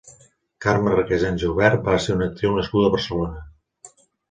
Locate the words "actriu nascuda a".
2.31-2.97